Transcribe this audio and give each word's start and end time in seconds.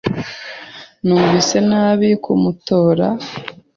Numvise 1.05 1.57
nabi 1.69 2.07
kumutora. 2.23 3.07